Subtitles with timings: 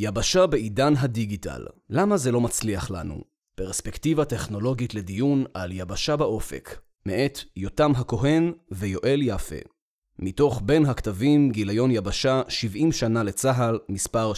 [0.00, 3.24] יבשה בעידן הדיגיטל, למה זה לא מצליח לנו?
[3.54, 9.56] פרספקטיבה טכנולוגית לדיון על יבשה באופק, מאת יותם הכהן ויואל יפה.
[10.18, 14.32] מתוך בין הכתבים גיליון יבשה 70 שנה לצה"ל, מספר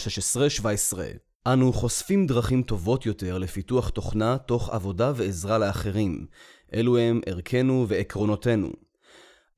[0.93, 0.97] 16-17.
[1.47, 6.25] אנו חושפים דרכים טובות יותר לפיתוח תוכנה תוך עבודה ועזרה לאחרים.
[6.73, 8.71] אלו הם ערכנו ועקרונותינו.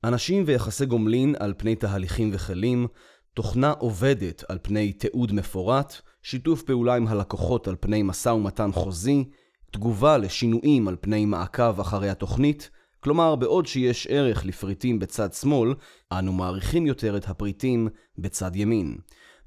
[0.04, 2.86] אנשים ויחסי גומלין על פני תהליכים וכלים,
[3.34, 9.24] תוכנה עובדת על פני תיעוד מפורט, שיתוף פעולה עם הלקוחות על פני משא ומתן חוזי,
[9.70, 12.70] תגובה לשינויים על פני מעקב אחרי התוכנית,
[13.00, 15.74] כלומר בעוד שיש ערך לפריטים בצד שמאל,
[16.12, 17.88] אנו מעריכים יותר את הפריטים
[18.18, 18.96] בצד ימין.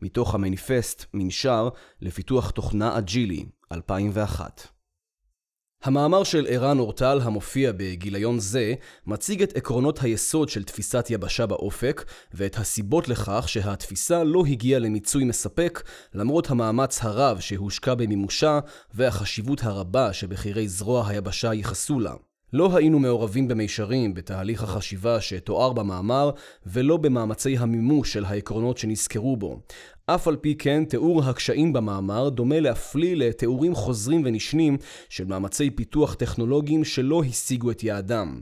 [0.02, 1.70] מתוך המניפסט מנשר
[2.02, 4.77] לפיתוח תוכנה אג'ילי, 2001.
[5.84, 8.74] המאמר של ערן אורטל המופיע בגיליון זה
[9.06, 15.24] מציג את עקרונות היסוד של תפיסת יבשה באופק ואת הסיבות לכך שהתפיסה לא הגיעה למיצוי
[15.24, 18.60] מספק למרות המאמץ הרב שהושקע במימושה
[18.94, 22.14] והחשיבות הרבה שבכירי זרוע היבשה ייחסו לה.
[22.54, 26.32] לא היינו מעורבים במישרים בתהליך החשיבה שתואר במאמר,
[26.66, 29.60] ולא במאמצי המימוש של העקרונות שנזכרו בו.
[30.06, 34.78] אף על פי כן, תיאור הקשיים במאמר דומה להפליא לתיאורים חוזרים ונשנים
[35.10, 38.42] של מאמצי פיתוח טכנולוגיים שלא השיגו את יעדם.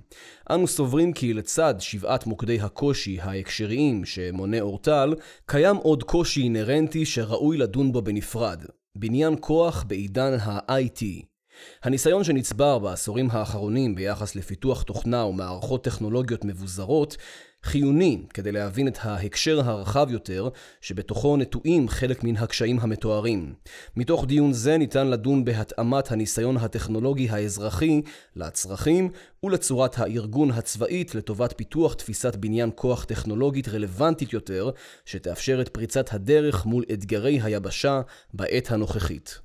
[0.50, 5.14] אנו סוברים כי לצד שבעת מוקדי הקושי ההקשריים שמונה אורטל,
[5.46, 8.66] קיים עוד קושי אינהרנטי שראוי לדון בו בנפרד.
[8.96, 11.35] בניין כוח בעידן ה-IT.
[11.84, 17.18] הניסיון שנצבר בעשורים האחרונים ביחס לפיתוח תוכנה ומערכות טכנולוגיות מבוזרות
[17.66, 20.50] חיוני כדי להבין את ההקשר הרחב יותר
[20.82, 23.54] שבתוכו נטועים חלק מן הקשיים המתוארים.
[23.96, 28.02] מתוך דיון זה ניתן לדון בהתאמת הניסיון הטכנולוגי האזרחי
[28.36, 29.10] לצרכים
[29.44, 34.70] ולצורת הארגון הצבאית לטובת פיתוח תפיסת בניין כוח טכנולוגית רלוונטית יותר
[35.06, 38.02] שתאפשר את פריצת הדרך מול אתגרי היבשה
[38.34, 39.40] בעת הנוכחית.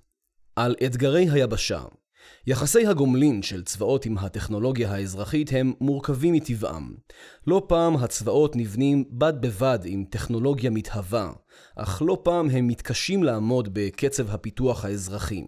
[0.56, 1.80] על אתגרי היבשה
[2.46, 6.94] יחסי הגומלין של צבאות עם הטכנולוגיה האזרחית הם מורכבים מטבעם.
[7.46, 11.32] לא פעם הצבאות נבנים בד בבד עם טכנולוגיה מתהווה,
[11.76, 15.44] אך לא פעם הם מתקשים לעמוד בקצב הפיתוח האזרחי.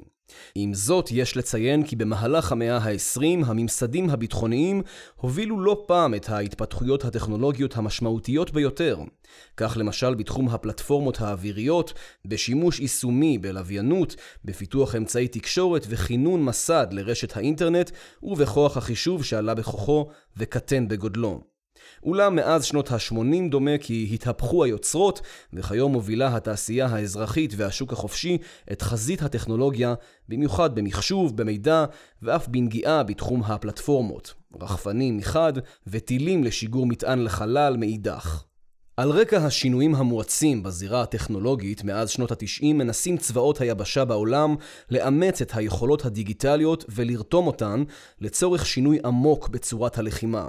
[0.54, 4.82] עם זאת, יש לציין כי במהלך המאה ה-20 הממסדים הביטחוניים
[5.16, 8.98] הובילו לא פעם את ההתפתחויות הטכנולוגיות המשמעותיות ביותר.
[9.56, 11.92] כך למשל בתחום הפלטפורמות האוויריות,
[12.24, 17.90] בשימוש יישומי בלוויינות, בפיתוח אמצעי תקשורת וכינון מסד לרשת האינטרנט,
[18.22, 21.51] ובכוח החישוב שעלה בכוחו וקטן בגודלו.
[22.02, 25.20] אולם מאז שנות ה-80 דומה כי התהפכו היוצרות,
[25.52, 28.38] וכיום מובילה התעשייה האזרחית והשוק החופשי
[28.72, 29.94] את חזית הטכנולוגיה,
[30.28, 31.84] במיוחד במחשוב, במידע,
[32.22, 34.34] ואף בנגיעה בתחום הפלטפורמות.
[34.60, 35.52] רחפנים מחד,
[35.86, 38.44] וטילים לשיגור מטען לחלל מאידך.
[38.96, 44.54] על רקע השינויים המואצים בזירה הטכנולוגית מאז שנות התשעים מנסים צבאות היבשה בעולם
[44.90, 47.84] לאמץ את היכולות הדיגיטליות ולרתום אותן
[48.20, 50.46] לצורך שינוי עמוק בצורת הלחימה.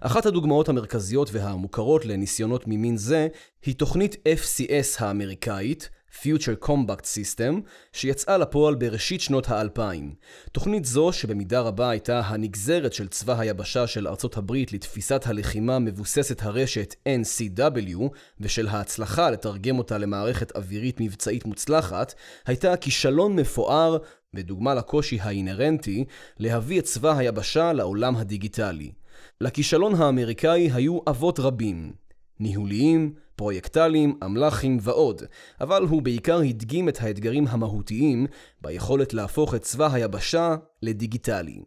[0.00, 3.28] אחת הדוגמאות המרכזיות והמוכרות לניסיונות ממין זה
[3.66, 7.60] היא תוכנית FCS האמריקאית, Future Combat System,
[7.92, 10.14] שיצאה לפועל בראשית שנות האלפיים.
[10.52, 16.42] תוכנית זו, שבמידה רבה הייתה הנגזרת של צבא היבשה של ארצות הברית לתפיסת הלחימה מבוססת
[16.42, 18.02] הרשת NCW,
[18.40, 22.14] ושל ההצלחה לתרגם אותה למערכת אווירית מבצעית מוצלחת,
[22.46, 23.98] הייתה כישלון מפואר,
[24.34, 26.04] ודוגמה לקושי האינהרנטי,
[26.38, 28.92] להביא את צבא היבשה לעולם הדיגיטלי.
[29.40, 31.92] לכישלון האמריקאי היו אבות רבים,
[32.40, 35.22] ניהוליים, פרויקטליים, אמל"חים ועוד,
[35.60, 38.26] אבל הוא בעיקר הדגים את האתגרים המהותיים
[38.60, 41.60] ביכולת להפוך את צבא היבשה לדיגיטלי.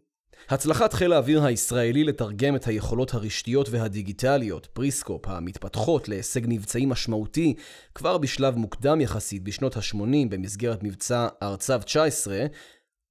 [0.50, 7.54] הצלחת חיל האוויר הישראלי לתרגם את היכולות הרשתיות והדיגיטליות, פריסקופ, המתפתחות להישג מבצעי משמעותי
[7.96, 12.46] כבר בשלב מוקדם יחסית בשנות ה-80 במסגרת מבצע ארצב 19,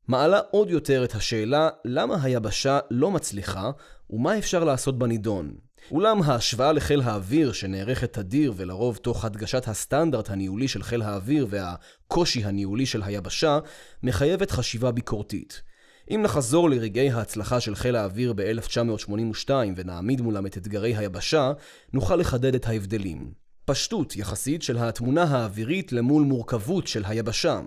[0.09, 3.71] מעלה עוד יותר את השאלה למה היבשה לא מצליחה
[4.11, 5.55] ומה אפשר לעשות בנידון.
[5.91, 12.45] אולם ההשוואה לחיל האוויר, שנערכת תדיר ולרוב תוך הדגשת הסטנדרט הניהולי של חיל האוויר והקושי
[12.45, 13.59] הניהולי של היבשה,
[14.03, 15.63] מחייבת חשיבה ביקורתית.
[16.11, 21.53] אם נחזור לרגעי ההצלחה של חיל האוויר ב-1982 ונעמיד מולם את אתגרי היבשה,
[21.93, 23.40] נוכל לחדד את ההבדלים.
[23.71, 27.61] פשטות יחסית של התמונה האווירית למול מורכבות של היבשה.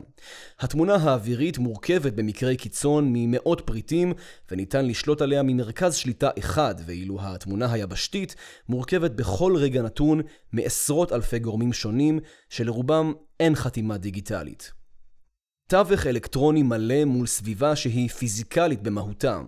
[0.59, 4.13] התמונה האווירית מורכבת במקרי קיצון ממאות פריטים
[4.51, 8.35] וניתן לשלוט עליה ממרכז שליטה אחד, ואילו התמונה היבשתית
[8.69, 10.21] מורכבת בכל רגע נתון
[10.51, 12.19] מעשרות אלפי גורמים שונים
[12.49, 14.71] שלרובם אין חתימה דיגיטלית.
[15.69, 19.41] תווך אלקטרוני מלא מול סביבה שהיא פיזיקלית במהותה.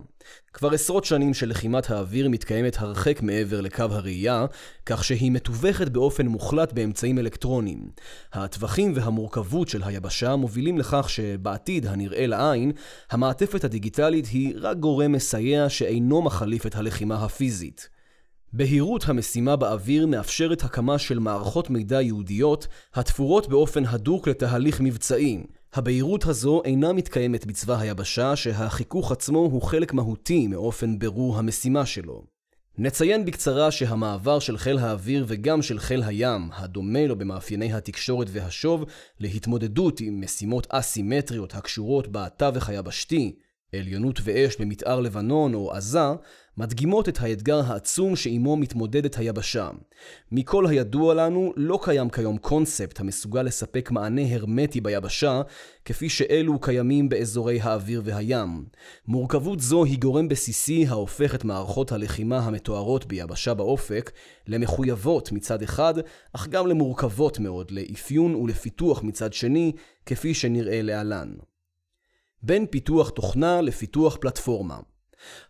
[0.52, 4.46] כבר עשרות שנים שלחימת האוויר מתקיימת הרחק מעבר לקו הראייה,
[4.86, 7.90] כך שהיא מתווכת באופן מוחלט באמצעים אלקטרוניים.
[8.32, 12.72] הטווחים והמורכבות של היבשה מובילים לכך שבעתיד הנראה לעין,
[13.10, 17.88] המעטפת הדיגיטלית היא רק גורם מסייע שאינו מחליף את הלחימה הפיזית.
[18.52, 25.42] בהירות המשימה באוויר מאפשרת הקמה של מערכות מידע ייעודיות התפורות באופן הדוק לתהליך מבצעי.
[25.74, 32.24] הבהירות הזו אינה מתקיימת בצבא היבשה שהחיכוך עצמו הוא חלק מהותי מאופן בירור המשימה שלו.
[32.78, 38.84] נציין בקצרה שהמעבר של חיל האוויר וגם של חיל הים, הדומה לו במאפייני התקשורת והשוב,
[39.20, 43.36] להתמודדות עם משימות אסימטריות הקשורות בתווך היבשתי,
[43.78, 46.08] עליונות ואש במתאר לבנון או עזה,
[46.58, 49.70] מדגימות את האתגר העצום שעימו מתמודדת היבשה.
[50.32, 55.42] מכל הידוע לנו, לא קיים כיום קונספט המסוגל לספק מענה הרמטי ביבשה,
[55.84, 58.64] כפי שאלו קיימים באזורי האוויר והים.
[59.08, 64.10] מורכבות זו היא גורם בסיסי ההופך את מערכות הלחימה המתוארות ביבשה באופק
[64.46, 65.94] למחויבות מצד אחד,
[66.32, 69.72] אך גם למורכבות מאוד לאפיון ולפיתוח מצד שני,
[70.06, 71.34] כפי שנראה להלן.
[72.42, 74.78] בין פיתוח תוכנה לפיתוח פלטפורמה.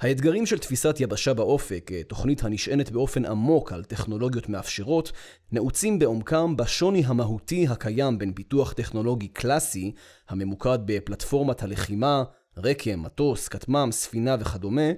[0.00, 5.12] האתגרים של תפיסת יבשה באופק, תוכנית הנשענת באופן עמוק על טכנולוגיות מאפשרות,
[5.52, 9.92] נעוצים בעומקם בשוני המהותי הקיים בין פיתוח טכנולוגי קלאסי,
[10.28, 12.24] הממוקד בפלטפורמת הלחימה,
[12.56, 14.90] רקם, מטוס, כטמ"ם, ספינה וכדומה,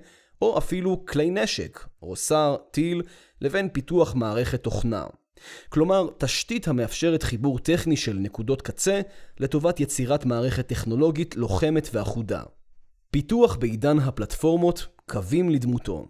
[0.42, 3.02] או אפילו כלי נשק, רוסר, טיל,
[3.40, 5.04] לבין פיתוח מערכת תוכנה.
[5.68, 9.00] כלומר, תשתית המאפשרת חיבור טכני של נקודות קצה
[9.40, 12.42] לטובת יצירת מערכת טכנולוגית לוחמת ואחודה.
[13.10, 16.08] פיתוח בעידן הפלטפורמות, קווים לדמותו.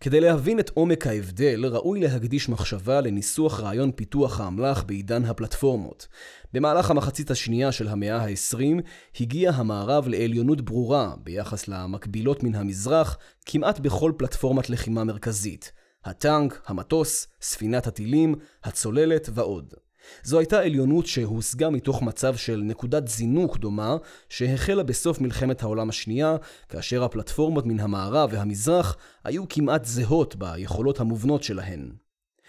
[0.00, 6.08] כדי להבין את עומק ההבדל, ראוי להקדיש מחשבה לניסוח רעיון פיתוח האמל"ח בעידן הפלטפורמות.
[6.52, 8.82] במהלך המחצית השנייה של המאה ה-20
[9.20, 15.72] הגיע המערב לעליונות ברורה ביחס למקבילות מן המזרח כמעט בכל פלטפורמת לחימה מרכזית.
[16.04, 18.34] הטנק, המטוס, ספינת הטילים,
[18.64, 19.74] הצוללת ועוד.
[20.22, 23.96] זו הייתה עליונות שהושגה מתוך מצב של נקודת זינוק דומה,
[24.28, 26.36] שהחלה בסוף מלחמת העולם השנייה,
[26.68, 32.03] כאשר הפלטפורמות מן המערב והמזרח היו כמעט זהות ביכולות המובנות שלהן.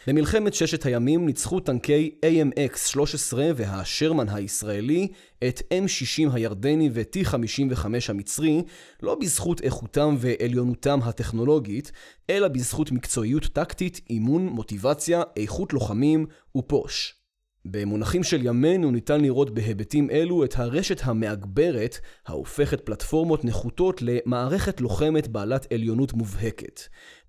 [0.07, 5.07] במלחמת ששת הימים ניצחו טנקי AMX-13 והשרמן הישראלי
[5.47, 8.63] את M60 הירדני ו-T55 המצרי,
[9.03, 11.91] לא בזכות איכותם ועליונותם הטכנולוגית,
[12.29, 16.25] אלא בזכות מקצועיות טקטית, אימון, מוטיבציה, איכות לוחמים
[16.57, 17.24] ופוש.
[17.65, 25.27] במונחים של ימינו ניתן לראות בהיבטים אלו את הרשת המאגברת, ההופכת פלטפורמות נחותות למערכת לוחמת
[25.27, 26.81] בעלת עליונות מובהקת.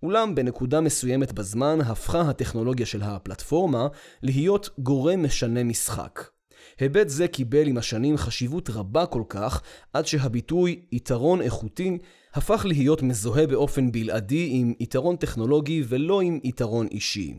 [0.03, 3.89] אולם בנקודה מסוימת בזמן הפכה הטכנולוגיה של הפלטפורמה
[4.23, 6.29] להיות גורם משנה משחק.
[6.81, 9.63] היבט זה קיבל עם השנים חשיבות רבה כל כך,
[9.93, 11.99] עד שהביטוי יתרון איכותי
[12.35, 17.35] הפך להיות מזוהה באופן בלעדי עם יתרון טכנולוגי ולא עם יתרון אישי.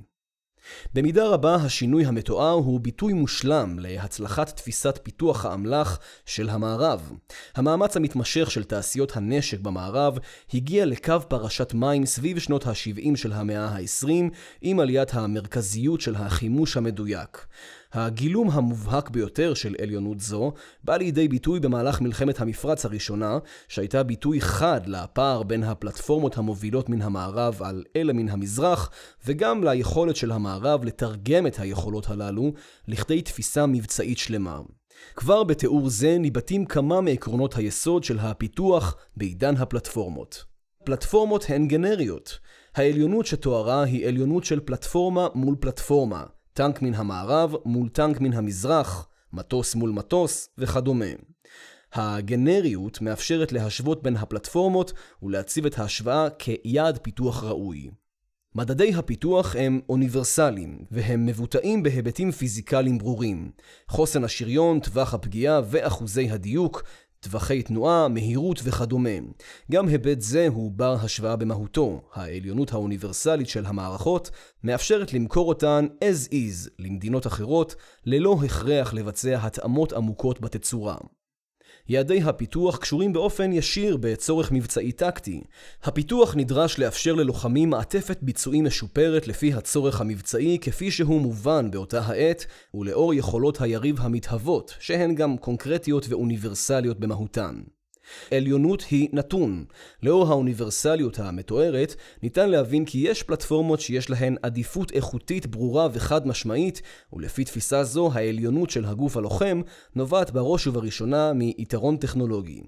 [0.94, 7.12] במידה רבה השינוי המתואר הוא ביטוי מושלם להצלחת תפיסת פיתוח האמל"ח של המערב.
[7.56, 10.18] המאמץ המתמשך של תעשיות הנשק במערב
[10.54, 14.10] הגיע לקו פרשת מים סביב שנות ה-70 של המאה ה-20
[14.62, 17.46] עם עליית המרכזיות של החימוש המדויק.
[17.94, 20.54] הגילום המובהק ביותר של עליונות זו
[20.84, 23.38] בא לידי ביטוי במהלך מלחמת המפרץ הראשונה,
[23.68, 28.90] שהייתה ביטוי חד לפער בין הפלטפורמות המובילות מן המערב על אלה מן המזרח,
[29.26, 32.54] וגם ליכולת של המערב לתרגם את היכולות הללו
[32.88, 34.60] לכדי תפיסה מבצעית שלמה.
[35.16, 40.46] כבר בתיאור זה ניבטים כמה מעקרונות היסוד של הפיתוח בעידן הפלטפורמות.
[40.84, 42.40] פלטפורמות הן גנריות.
[42.76, 46.24] העליונות שתוארה היא עליונות של פלטפורמה מול פלטפורמה.
[46.58, 51.06] טנק מן המערב מול טנק מן המזרח, מטוס מול מטוס וכדומה.
[51.94, 57.90] הגנריות מאפשרת להשוות בין הפלטפורמות ולהציב את ההשוואה כיעד פיתוח ראוי.
[58.56, 63.52] מדדי הפיתוח הם אוניברסליים, והם מבוטאים בהיבטים פיזיקליים ברורים.
[63.88, 66.84] חוסן השריון, טווח הפגיעה ואחוזי הדיוק,
[67.20, 69.10] טווחי תנועה, מהירות וכדומה.
[69.72, 72.02] גם היבט זה הוא בר השוואה במהותו.
[72.14, 74.32] העליונות האוניברסלית של המערכות
[74.64, 80.98] מאפשרת למכור אותן as is למדינות אחרות, ללא הכרח לבצע התאמות עמוקות בתצורה.
[81.90, 85.42] יעדי הפיתוח קשורים באופן ישיר בצורך מבצעי טקטי.
[85.84, 92.46] הפיתוח נדרש לאפשר ללוחמים מעטפת ביצועים משופרת לפי הצורך המבצעי כפי שהוא מובן באותה העת,
[92.74, 97.62] ולאור יכולות היריב המתהוות, שהן גם קונקרטיות ואוניברסליות במהותן.
[98.32, 99.66] עליונות היא נתון.
[100.04, 106.82] לאור האוניברסליות המתוארת, ניתן להבין כי יש פלטפורמות שיש להן עדיפות איכותית ברורה וחד משמעית,
[107.14, 109.62] ולפי תפיסה זו העליונות של הגוף הלוחם
[109.96, 112.62] נובעת בראש ובראשונה מיתרון טכנולוגי.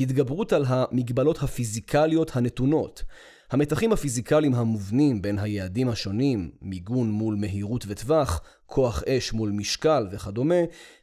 [0.00, 3.02] התגברות על המגבלות הפיזיקליות הנתונות,
[3.50, 10.54] המתחים הפיזיקליים המובנים בין היעדים השונים, מיגון מול מהירות וטווח, כוח אש מול משקל וכדומה,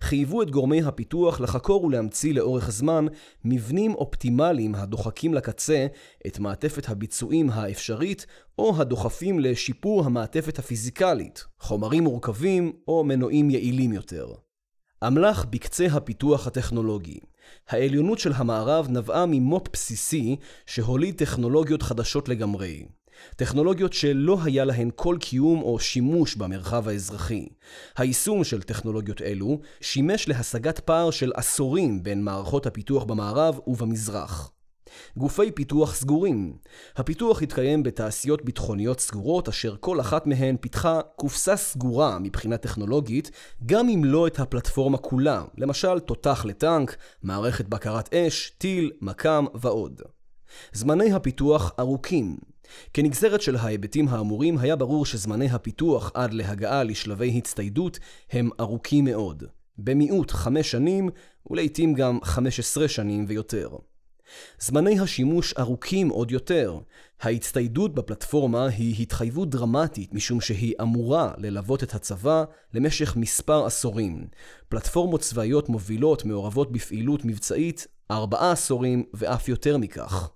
[0.02, 3.06] חייבו את גורמי הפיתוח לחקור ולהמציא לאורך זמן
[3.46, 5.88] מבנים אופטימליים הדוחקים לקצה
[6.28, 8.26] את מעטפת הביצועים האפשרית
[8.60, 14.28] או הדוחפים לשיפור המעטפת הפיזיקלית, חומרים מורכבים או מנועים יעילים יותר.
[15.08, 17.20] אמל"ח בקצה הפיתוח הטכנולוגי.
[17.70, 20.36] העליונות של המערב נבעה ממו"פ בסיסי
[20.66, 22.86] שהוליד טכנולוגיות חדשות לגמרי.
[23.36, 27.48] טכנולוגיות שלא היה להן כל קיום או שימוש במרחב האזרחי.
[27.98, 34.53] היישום של טכנולוגיות אלו שימש להשגת פער של עשורים בין מערכות הפיתוח במערב ובמזרח.
[35.18, 36.58] גופי פיתוח סגורים.
[36.96, 43.32] הפיתוח התקיים בתעשיות ביטחוניות סגורות, אשר כל אחת מהן פיתחה קופסה סגורה מבחינה טכנולוגית,
[43.66, 50.02] גם אם לא את הפלטפורמה כולה, למשל תותח לטנק, מערכת בקרת אש, טיל, מכ"ם ועוד.
[50.74, 52.38] זמני הפיתוח ארוכים.
[52.94, 58.00] כנגזרת של ההיבטים האמורים, היה ברור שזמני הפיתוח עד להגעה לשלבי הצטיידות
[58.32, 59.44] הם ארוכים מאוד.
[59.78, 61.10] במיעוט חמש שנים,
[61.50, 63.70] ולעיתים גם חמש עשרה שנים ויותר.
[64.60, 66.80] זמני השימוש ארוכים עוד יותר.
[67.22, 74.28] ההצטיידות בפלטפורמה היא התחייבות דרמטית משום שהיא אמורה ללוות את הצבא למשך מספר עשורים.
[74.70, 80.30] פלטפורמות צבאיות מובילות מעורבות בפעילות מבצעית ארבעה עשורים ואף יותר מכך.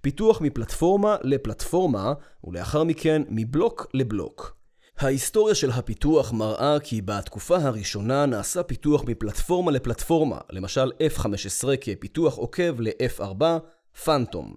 [0.00, 2.12] פיתוח מפלטפורמה לפלטפורמה,
[2.44, 4.61] ולאחר מכן מבלוק לבלוק.
[4.98, 12.80] ההיסטוריה של הפיתוח מראה כי בתקופה הראשונה נעשה פיתוח מפלטפורמה לפלטפורמה, למשל F-15 כפיתוח עוקב
[12.80, 13.42] ל-F-4,
[14.04, 14.56] פאנטום.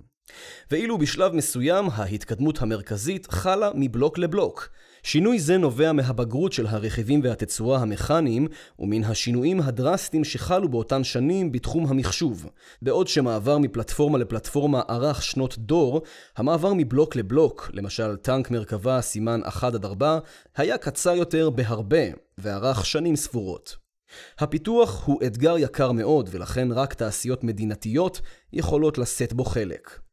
[0.71, 4.69] ואילו בשלב מסוים ההתקדמות המרכזית חלה מבלוק לבלוק.
[5.05, 8.47] שינוי זה נובע מהבגרות של הרכיבים והתצורה המכניים
[8.79, 12.49] ומן השינויים הדרסטיים שחלו באותן שנים בתחום המחשוב.
[12.81, 16.01] בעוד שמעבר מפלטפורמה לפלטפורמה ארך שנות דור,
[16.37, 20.03] המעבר מבלוק לבלוק, למשל טנק מרכבה סימן 1-4,
[20.57, 22.03] היה קצר יותר בהרבה
[22.37, 23.75] וארך שנים ספורות.
[24.39, 28.21] הפיתוח הוא אתגר יקר מאוד ולכן רק תעשיות מדינתיות
[28.53, 30.04] יכולות לשאת בו חלק.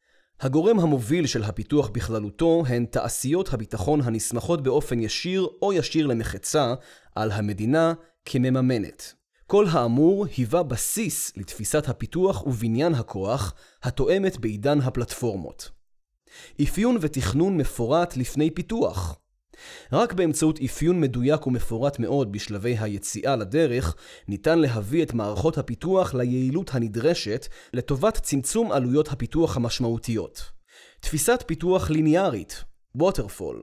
[0.42, 6.74] הגורם המוביל של הפיתוח בכללותו הן תעשיות הביטחון הנסמכות באופן ישיר או ישיר למחצה
[7.14, 7.92] על המדינה
[8.24, 9.14] כמממנת.
[9.46, 15.70] כל האמור היווה בסיס לתפיסת הפיתוח ובניין הכוח התואמת בעידן הפלטפורמות.
[16.62, 19.18] אפיון ותכנון מפורט לפני פיתוח
[19.92, 23.96] רק באמצעות אפיון מדויק ומפורט מאוד בשלבי היציאה לדרך,
[24.28, 30.42] ניתן להביא את מערכות הפיתוח ליעילות הנדרשת לטובת צמצום עלויות הפיתוח המשמעותיות.
[31.00, 32.64] תפיסת פיתוח ליניארית,
[32.94, 33.62] ווטרפול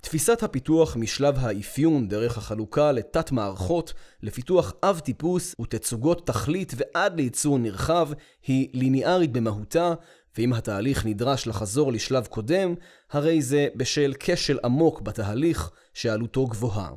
[0.00, 7.58] תפיסת הפיתוח משלב האפיון דרך החלוקה לתת מערכות, לפיתוח אב טיפוס ותצוגות תכלית ועד לייצור
[7.58, 8.08] נרחב,
[8.46, 9.94] היא ליניארית במהותה,
[10.38, 12.74] ואם התהליך נדרש לחזור לשלב קודם,
[13.10, 16.90] הרי זה בשל כשל עמוק בתהליך שעלותו גבוהה.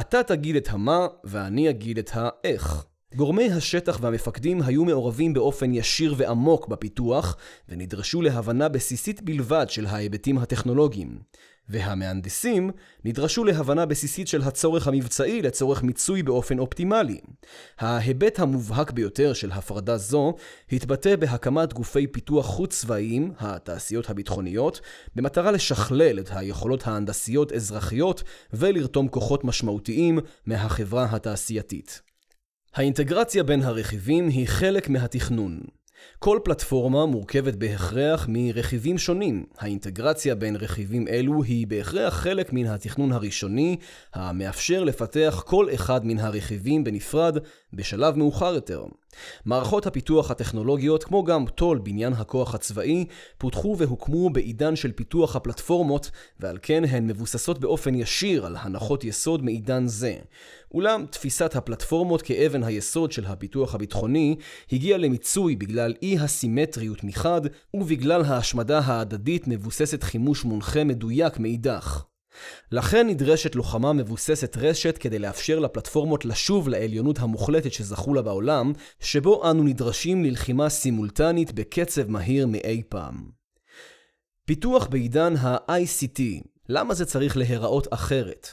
[0.00, 2.84] אתה תגיד את המה ואני אגיד את האיך.
[3.14, 7.36] גורמי השטח והמפקדים היו מעורבים באופן ישיר ועמוק בפיתוח,
[7.68, 11.18] ונדרשו להבנה בסיסית בלבד של ההיבטים הטכנולוגיים.
[11.70, 12.70] והמהנדסים
[13.04, 17.20] נדרשו להבנה בסיסית של הצורך המבצעי לצורך מיצוי באופן אופטימלי.
[17.78, 20.34] ההיבט המובהק ביותר של הפרדה זו
[20.72, 24.80] התבטא בהקמת גופי פיתוח חוץ צבאיים, התעשיות הביטחוניות,
[25.16, 28.22] במטרה לשכלל את היכולות ההנדסיות אזרחיות
[28.52, 32.02] ולרתום כוחות משמעותיים מהחברה התעשייתית.
[32.74, 35.60] האינטגרציה בין הרכיבים היא חלק מהתכנון.
[36.18, 39.44] כל פלטפורמה מורכבת בהכרח מרכיבים שונים.
[39.58, 43.76] האינטגרציה בין רכיבים אלו היא בהכרח חלק מן התכנון הראשוני,
[44.14, 47.38] המאפשר לפתח כל אחד מן הרכיבים בנפרד
[47.72, 48.84] בשלב מאוחר יותר.
[49.44, 53.04] מערכות הפיתוח הטכנולוגיות, כמו גם טול בניין הכוח הצבאי,
[53.38, 56.10] פותחו והוקמו בעידן של פיתוח הפלטפורמות,
[56.40, 60.16] ועל כן הן מבוססות באופן ישיר על הנחות יסוד מעידן זה.
[60.74, 64.36] אולם תפיסת הפלטפורמות כאבן היסוד של הפיתוח הביטחוני
[64.72, 67.40] הגיעה למיצוי בגלל אי הסימטריות מחד,
[67.74, 72.09] ובגלל ההשמדה ההדדית מבוססת חימוש מונחה מדויק מאידך.
[72.72, 79.50] לכן נדרשת לוחמה מבוססת רשת כדי לאפשר לפלטפורמות לשוב לעליונות המוחלטת שזכו לה בעולם, שבו
[79.50, 83.30] אנו נדרשים ללחימה סימולטנית בקצב מהיר מאי פעם.
[84.44, 86.20] פיתוח בעידן ה-ICT,
[86.68, 88.48] למה זה צריך להיראות אחרת?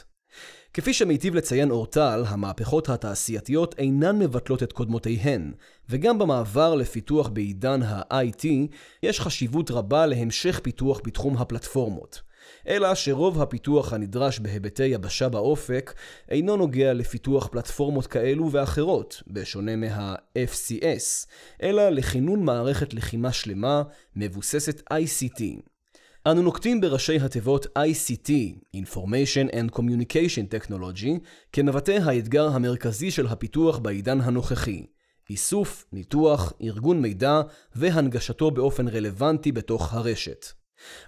[0.74, 5.52] כפי שמיטיב לציין אורטל, המהפכות התעשייתיות אינן מבטלות את קודמותיהן,
[5.88, 8.44] וגם במעבר לפיתוח בעידן ה-IT
[9.02, 12.27] יש חשיבות רבה להמשך פיתוח בתחום הפלטפורמות.
[12.68, 15.94] אלא שרוב הפיתוח הנדרש בהיבטי יבשה באופק
[16.28, 21.26] אינו נוגע לפיתוח פלטפורמות כאלו ואחרות, בשונה מה-FCS,
[21.62, 23.82] אלא לכינון מערכת לחימה שלמה
[24.16, 25.42] מבוססת ICT.
[26.26, 28.30] אנו נוקטים בראשי התיבות ICT,
[28.76, 34.84] Information and Communication Technology, כמבטא האתגר המרכזי של הפיתוח בעידן הנוכחי.
[35.30, 37.40] איסוף, ניתוח, ארגון מידע
[37.74, 40.46] והנגשתו באופן רלוונטי בתוך הרשת.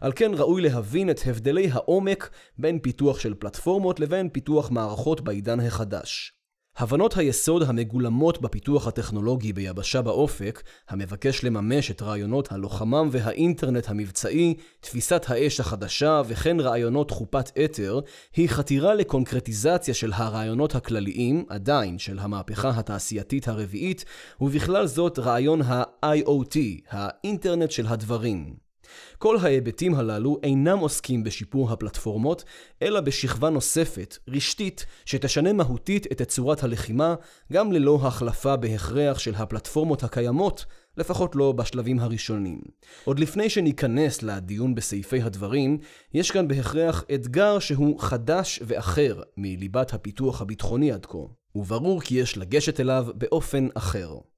[0.00, 5.60] על כן ראוי להבין את הבדלי העומק בין פיתוח של פלטפורמות לבין פיתוח מערכות בעידן
[5.60, 6.32] החדש.
[6.76, 15.24] הבנות היסוד המגולמות בפיתוח הטכנולוגי ביבשה באופק, המבקש לממש את רעיונות הלוחמם והאינטרנט המבצעי, תפיסת
[15.28, 18.00] האש החדשה וכן רעיונות חופת אתר,
[18.36, 24.04] היא חתירה לקונקרטיזציה של הרעיונות הכלליים, עדיין של המהפכה התעשייתית הרביעית,
[24.40, 26.56] ובכלל זאת רעיון ה-IoT,
[26.90, 28.69] האינטרנט של הדברים.
[29.18, 32.44] כל ההיבטים הללו אינם עוסקים בשיפור הפלטפורמות,
[32.82, 37.14] אלא בשכבה נוספת, רשתית, שתשנה מהותית את תצורת הלחימה,
[37.52, 40.64] גם ללא החלפה בהכרח של הפלטפורמות הקיימות,
[40.96, 42.60] לפחות לא בשלבים הראשונים.
[43.04, 45.78] עוד לפני שניכנס לדיון בסעיפי הדברים,
[46.14, 51.18] יש כאן בהכרח אתגר שהוא חדש ואחר מליבת הפיתוח הביטחוני עד כה,
[51.54, 54.29] וברור כי יש לגשת אליו באופן אחר.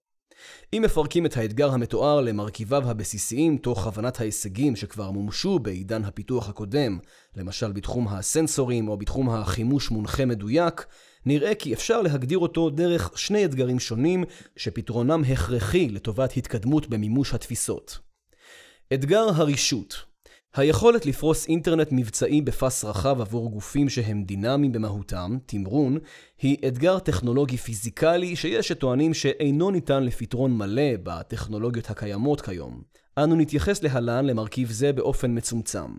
[0.73, 6.99] אם מפרקים את האתגר המתואר למרכיביו הבסיסיים תוך הבנת ההישגים שכבר מומשו בעידן הפיתוח הקודם,
[7.37, 10.87] למשל בתחום הסנסורים או בתחום החימוש מונחה מדויק,
[11.27, 14.25] נראה כי אפשר להגדיר אותו דרך שני אתגרים שונים
[14.57, 17.99] שפתרונם הכרחי לטובת התקדמות במימוש התפיסות.
[18.95, 20.12] אתגר הרישות
[20.57, 25.99] היכולת לפרוס אינטרנט מבצעי בפס רחב עבור גופים שהם דינמיים במהותם, תמרון,
[26.43, 32.83] היא אתגר טכנולוגי פיזיקלי שיש שטוענים שאינו ניתן לפתרון מלא בטכנולוגיות הקיימות כיום.
[33.19, 35.95] אנו נתייחס להלן למרכיב זה באופן מצומצם.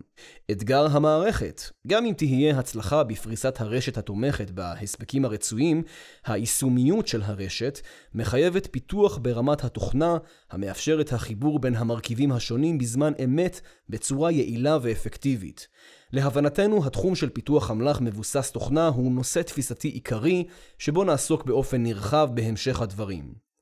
[0.52, 5.84] אתגר המערכת, גם אם תהיה הצלחה בפריסת הרשת התומכת בהספקים הרצויים,
[6.26, 7.80] היישומיות של הרשת
[8.14, 10.18] מחייבת פיתוח ברמת התוכנה
[10.52, 15.68] המאפשר את החיבור בין המרכיבים השונים בזמן אמת בצורה יעילה ואפקטיבית.
[16.14, 20.44] להבנתנו, התחום של פיתוח אמל"ח מבוסס תוכנה הוא נושא תפיסתי עיקרי,
[20.78, 23.53] שבו נעסוק באופן נרחב בהמשך הדברים.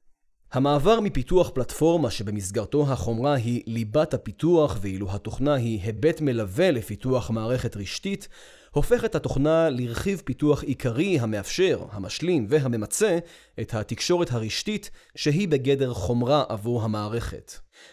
[0.54, 7.78] המעבר מפיתוח פלטפורמה שבמסגרתו החומרה היא ליבת הפיתוח ואילו התוכנה היא היבט מלווה לפיתוח מערכת
[7.78, 8.28] רשתית,
[8.74, 13.20] הופך את התוכנה לרכיב פיתוח עיקרי המאפשר, המשלים והממצה
[13.62, 17.52] את התקשורת הרשתית שהיא בגדר חומרה עבור המערכת.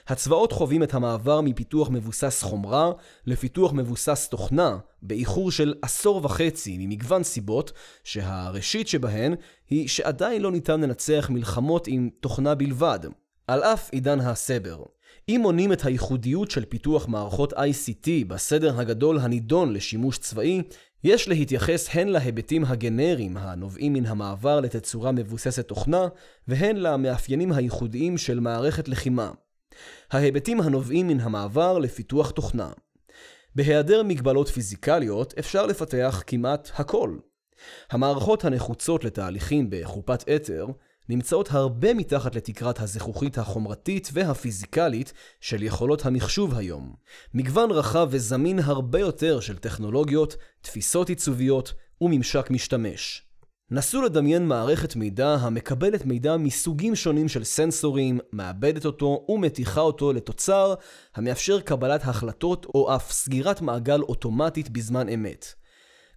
[0.09, 2.93] הצבאות חווים את המעבר מפיתוח מבוסס חומרה
[3.27, 7.73] לפיתוח מבוסס תוכנה באיחור של עשור וחצי ממגוון סיבות
[8.05, 9.35] שהראשית שבהן
[9.71, 13.01] היא שעדיין לא ניתן לנצח מלחמות עם תוכנה בלבד,
[13.47, 14.83] על אף עידן הסבר.
[15.29, 20.63] אם מונים את הייחודיות של פיתוח מערכות ICT בסדר הגדול הנידון לשימוש צבאי,
[21.05, 26.09] יש להתייחס הן להיבטים הגנריים הנובעים מן המעבר לתצורה מבוססת תוכנה,
[26.49, 29.31] והן למאפיינים הייחודיים של מערכת לחימה.
[30.11, 32.71] ההיבטים הנובעים מן המעבר לפיתוח תוכנה.
[33.55, 37.17] בהיעדר מגבלות פיזיקליות אפשר לפתח כמעט הכל.
[37.91, 40.67] המערכות הנחוצות לתהליכים בחופת אתר
[41.09, 46.95] נמצאות הרבה מתחת לתקרת הזכוכית החומרתית והפיזיקלית של יכולות המחשוב היום.
[47.35, 53.29] מגוון רחב וזמין הרבה יותר של טכנולוגיות, תפיסות עיצוביות וממשק משתמש.
[53.71, 60.75] נסו לדמיין מערכת מידע המקבלת מידע מסוגים שונים של סנסורים, מאבדת אותו ומתיחה אותו לתוצר
[61.15, 65.58] המאפשר קבלת החלטות או אף סגירת מעגל אוטומטית בזמן אמת.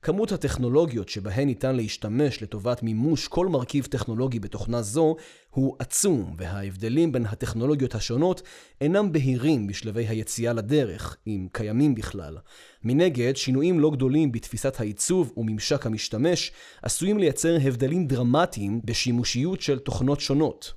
[0.04, 5.16] כמות הטכנולוגיות שבהן ניתן להשתמש לטובת מימוש כל מרכיב טכנולוגי בתוכנה זו
[5.50, 8.42] הוא עצום, וההבדלים בין הטכנולוגיות השונות
[8.82, 12.38] אינם בהירים בשלבי היציאה לדרך, אם קיימים בכלל.
[12.84, 20.20] מנגד, שינויים לא גדולים בתפיסת העיצוב וממשק המשתמש עשויים לייצר הבדלים דרמטיים בשימושיות של תוכנות
[20.20, 20.74] שונות.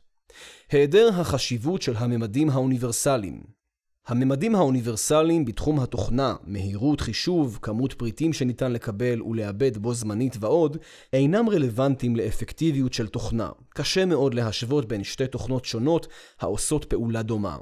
[0.71, 3.64] היעדר החשיבות של הממדים האוניברסליים
[4.07, 10.77] הממדים האוניברסליים בתחום התוכנה, מהירות חישוב, כמות פריטים שניתן לקבל ולאבד בו זמנית ועוד,
[11.13, 13.51] אינם רלוונטיים לאפקטיביות של תוכנה.
[13.69, 16.07] קשה מאוד להשוות בין שתי תוכנות שונות
[16.41, 17.57] העושות פעולה דומה.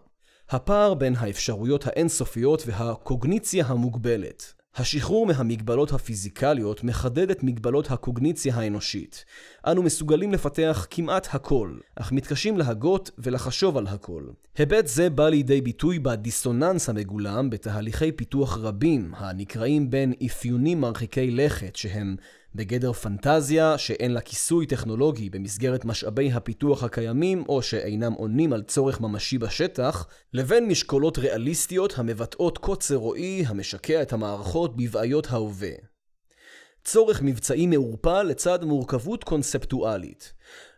[0.50, 4.61] הפער בין האפשרויות האינסופיות והקוגניציה המוגבלת.
[4.76, 9.24] השחרור מהמגבלות הפיזיקליות מחדד את מגבלות הקוגניציה האנושית.
[9.66, 14.24] אנו מסוגלים לפתח כמעט הכל, אך מתקשים להגות ולחשוב על הכל.
[14.58, 21.76] היבט זה בא לידי ביטוי בדיסוננס המגולם בתהליכי פיתוח רבים, הנקראים בין אפיונים מרחיקי לכת,
[21.76, 22.16] שהם
[22.54, 29.00] בגדר פנטזיה שאין לה כיסוי טכנולוגי במסגרת משאבי הפיתוח הקיימים או שאינם עונים על צורך
[29.00, 35.72] ממשי בשטח, לבין משקולות ריאליסטיות המבטאות קוצר רועי המשקע את המערכות בבעיות ההווה.
[36.84, 40.32] צורך מבצעי מעורפל לצד מורכבות קונספטואלית.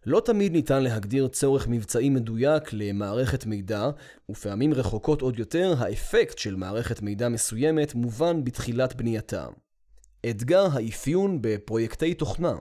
[0.06, 3.90] לא תמיד ניתן להגדיר צורך מבצעי מדויק למערכת מידע,
[4.30, 9.46] ופעמים רחוקות עוד יותר, האפקט של מערכת מידע מסוימת מובן בתחילת בנייתה.
[10.30, 12.54] אתגר האפיון בפרויקטי תוכנה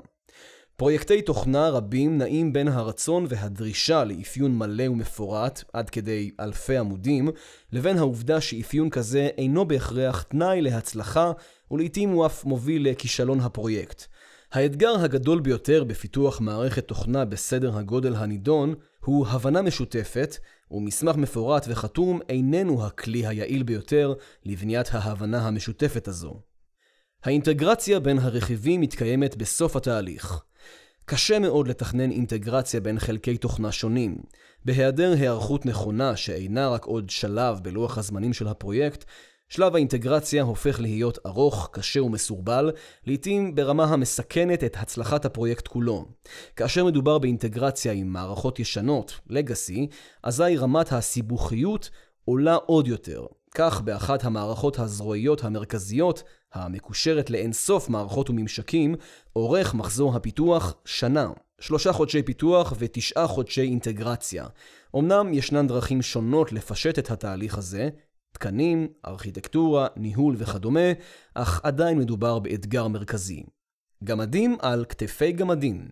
[0.78, 7.30] פרויקטי תוכנה רבים נעים בין הרצון והדרישה לאפיון מלא ומפורט, עד כדי אלפי עמודים,
[7.71, 11.32] לבין העובדה שאפיון כזה אינו בהכרח תנאי להצלחה,
[11.71, 14.04] ולעיתים הוא אף מוביל לכישלון הפרויקט.
[14.52, 18.73] האתגר הגדול ביותר בפיתוח מערכת תוכנה בסדר הגודל הנידון
[19.06, 20.38] הוא הבנה משותפת,
[20.71, 24.13] ומסמך מפורט וחתום איננו הכלי היעיל ביותר
[24.45, 26.53] לבניית ההבנה המשותפת הזו.
[27.24, 30.42] האינטגרציה בין הרכיבים מתקיימת בסוף התהליך.
[31.06, 34.18] קשה מאוד לתכנן אינטגרציה בין חלקי תוכנה שונים.
[34.66, 39.06] בהיעדר היערכות נכונה שאינה רק עוד שלב בלוח הזמנים של הפרויקט,
[39.50, 42.72] שלב האינטגרציה הופך להיות ארוך, קשה ומסורבל,
[43.06, 46.06] לעתים ברמה המסכנת את הצלחת הפרויקט כולו.
[46.56, 49.88] כאשר מדובר באינטגרציה עם מערכות ישנות, לגאסי,
[50.24, 51.90] אזי רמת הסיבוכיות
[52.26, 53.26] עולה עוד יותר.
[53.56, 58.96] כך באחת המערכות הזרועיות המרכזיות, המקושרת לאינסוף מערכות וממשקים,
[59.36, 61.32] אורך מחזור הפיתוח שנה.
[61.60, 64.46] שלושה חודשי פיתוח ותשעה חודשי אינטגרציה.
[64.96, 67.89] אמנם ישנן דרכים שונות לפשט את התהליך הזה,
[68.32, 70.92] תקנים, ארכיטקטורה, ניהול וכדומה,
[71.34, 73.44] אך עדיין מדובר באתגר מרכזי.
[74.04, 75.88] גמדים על כתפי גמדים.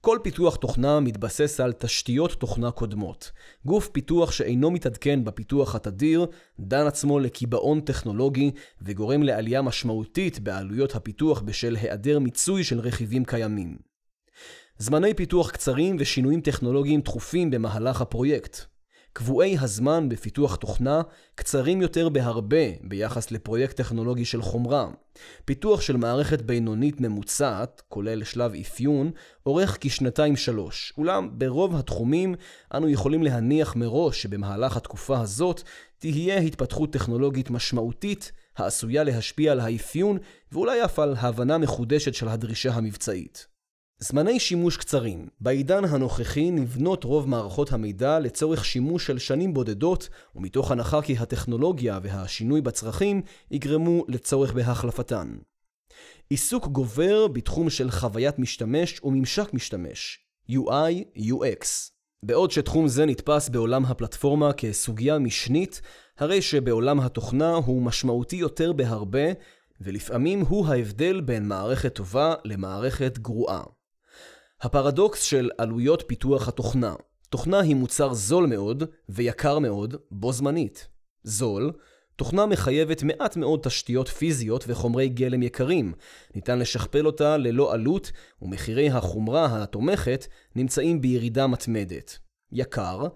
[0.00, 3.32] כל פיתוח תוכנה מתבסס על תשתיות תוכנה קודמות.
[3.64, 6.26] גוף פיתוח שאינו מתעדכן בפיתוח התדיר,
[6.60, 8.50] דן עצמו לקיבעון טכנולוגי
[8.82, 13.78] וגורם לעלייה משמעותית בעלויות הפיתוח בשל היעדר מיצוי של רכיבים קיימים.
[14.78, 18.67] זמני פיתוח קצרים ושינויים טכנולוגיים תכופים במהלך הפרויקט.
[19.18, 21.02] קבועי הזמן בפיתוח תוכנה
[21.34, 24.88] קצרים יותר בהרבה ביחס לפרויקט טכנולוגי של חומרה.
[25.44, 29.10] פיתוח של מערכת בינונית ממוצעת, כולל שלב אפיון,
[29.46, 30.92] אורך כשנתיים-שלוש.
[30.98, 32.34] אולם ברוב התחומים
[32.74, 35.62] אנו יכולים להניח מראש שבמהלך התקופה הזאת
[35.98, 40.18] תהיה התפתחות טכנולוגית משמעותית העשויה להשפיע על האפיון
[40.52, 43.46] ואולי אף על הבנה מחודשת של הדרישה המבצעית.
[44.00, 45.28] זמני שימוש קצרים.
[45.40, 51.98] בעידן הנוכחי נבנות רוב מערכות המידע לצורך שימוש של שנים בודדות, ומתוך הנחה כי הטכנולוגיה
[52.02, 55.36] והשינוי בצרכים יגרמו לצורך בהחלפתן.
[56.30, 60.18] עיסוק גובר בתחום של חוויית משתמש וממשק משתמש,
[60.50, 61.66] UI, UX.
[62.24, 65.80] בעוד שתחום זה נתפס בעולם הפלטפורמה כסוגיה משנית,
[66.18, 69.32] הרי שבעולם התוכנה הוא משמעותי יותר בהרבה,
[69.80, 73.62] ולפעמים הוא ההבדל בין מערכת טובה למערכת גרועה.
[74.60, 76.94] הפרדוקס של עלויות פיתוח התוכנה.
[77.30, 80.88] תוכנה היא מוצר זול מאוד ויקר מאוד בו זמנית.
[81.22, 81.72] זול,
[82.16, 85.92] תוכנה מחייבת מעט מאוד תשתיות פיזיות וחומרי גלם יקרים.
[86.34, 92.18] ניתן לשכפל אותה ללא עלות, ומחירי החומרה התומכת נמצאים בירידה מתמדת.
[92.52, 93.06] יקר,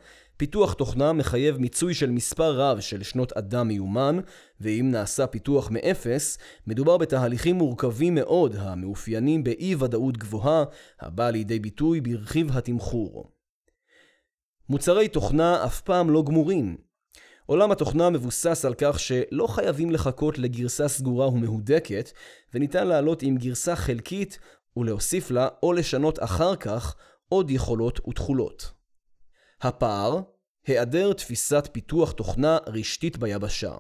[0.43, 4.19] פיתוח תוכנה מחייב מיצוי של מספר רב של שנות אדם מיומן,
[4.61, 10.65] ואם נעשה פיתוח מאפס, מדובר בתהליכים מורכבים מאוד המאופיינים באי ודאות גבוהה,
[11.01, 13.31] הבאה לידי ביטוי ברכיב התמחור.
[14.69, 16.77] מוצרי תוכנה אף פעם לא גמורים.
[17.47, 22.13] עולם התוכנה מבוסס על כך שלא חייבים לחכות לגרסה סגורה ומהודקת,
[22.55, 24.39] וניתן לעלות עם גרסה חלקית
[24.77, 26.97] ולהוסיף לה או לשנות אחר כך
[27.29, 28.73] עוד יכולות ותכולות.
[29.63, 30.21] הפער,
[30.67, 33.73] היעדר תפיסת פיתוח תוכנה רשתית ביבשה.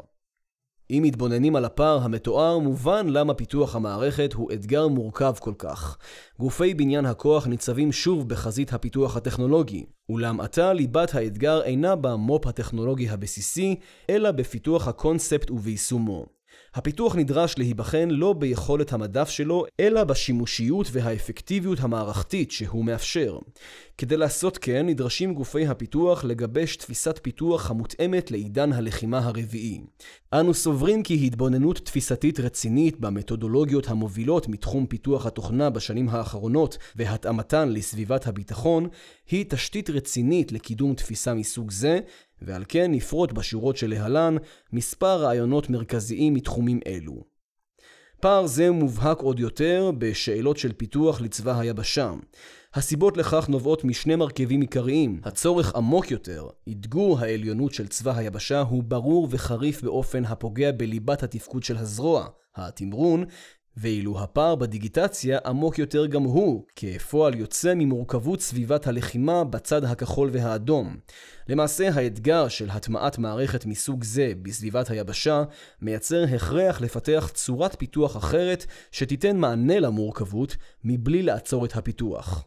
[0.90, 5.98] אם מתבוננים על הפער המתואר, מובן למה פיתוח המערכת הוא אתגר מורכב כל כך.
[6.38, 13.08] גופי בניין הכוח ניצבים שוב בחזית הפיתוח הטכנולוגי, אולם עתה ליבת האתגר אינה במו"פ הטכנולוגי
[13.08, 13.76] הבסיסי,
[14.10, 16.26] אלא בפיתוח הקונספט וביישומו.
[16.74, 23.38] הפיתוח נדרש להיבחן לא ביכולת המדף שלו, אלא בשימושיות והאפקטיביות המערכתית שהוא מאפשר.
[23.98, 29.80] כדי לעשות כן, נדרשים גופי הפיתוח לגבש תפיסת פיתוח המותאמת לעידן הלחימה הרביעי.
[30.32, 38.26] אנו סוברים כי התבוננות תפיסתית רצינית במתודולוגיות המובילות מתחום פיתוח התוכנה בשנים האחרונות והתאמתן לסביבת
[38.26, 38.88] הביטחון,
[39.30, 42.00] היא תשתית רצינית לקידום תפיסה מסוג זה,
[42.46, 44.37] ועל כן נפרוט בשורות שלהלן
[44.72, 47.24] מספר רעיונות מרכזיים מתחומים אלו.
[48.20, 52.12] פער זה מובהק עוד יותר בשאלות של פיתוח לצבא היבשה.
[52.74, 55.20] הסיבות לכך נובעות משני מרכיבים עיקריים.
[55.24, 61.62] הצורך עמוק יותר, אתגור העליונות של צבא היבשה הוא ברור וחריף באופן הפוגע בליבת התפקוד
[61.62, 62.26] של הזרוע,
[62.57, 63.24] התמרון,
[63.76, 70.96] ואילו הפער בדיגיטציה עמוק יותר גם הוא, כפועל יוצא ממורכבות סביבת הלחימה בצד הכחול והאדום.
[71.48, 75.42] למעשה האתגר של הטמעת מערכת מסוג זה בסביבת היבשה
[75.82, 82.44] מייצר הכרח לפתח צורת פיתוח אחרת שתיתן מענה למורכבות מבלי לעצור את הפיתוח.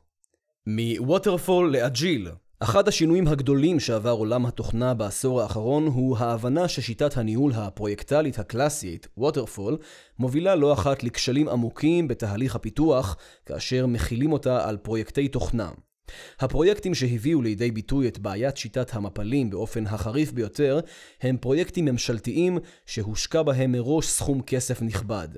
[0.67, 2.27] מ Waterfall ל Agile
[2.59, 9.77] אחד השינויים הגדולים שעבר עולם התוכנה בעשור האחרון הוא ההבנה ששיטת הניהול הפרויקטלית הקלאסית, Waterfall,
[10.19, 15.69] מובילה לא אחת לכשלים עמוקים בתהליך הפיתוח, כאשר מחילים אותה על פרויקטי תוכנה.
[16.39, 20.79] הפרויקטים שהביאו לידי ביטוי את בעיית שיטת המפלים באופן החריף ביותר,
[21.21, 25.29] הם פרויקטים ממשלתיים שהושקע בהם מראש סכום כסף נכבד.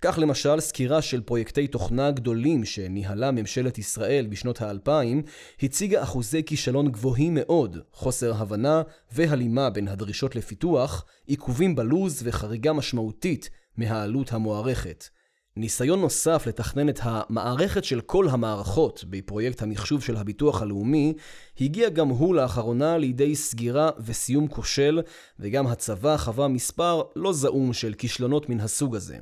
[0.00, 5.22] כך למשל, סקירה של פרויקטי תוכנה גדולים שניהלה ממשלת ישראל בשנות האלפיים,
[5.62, 13.50] הציגה אחוזי כישלון גבוהים מאוד, חוסר הבנה והלימה בין הדרישות לפיתוח, עיכובים בלוז וחריגה משמעותית
[13.76, 15.15] מהעלות המוערכת.
[15.58, 21.14] ניסיון נוסף לתכנן את המערכת של כל המערכות בפרויקט המחשוב של הביטוח הלאומי
[21.60, 25.02] הגיע גם הוא לאחרונה לידי סגירה וסיום כושל,
[25.40, 29.18] וגם הצבא חווה מספר לא זעום של כישלונות מן הסוג הזה.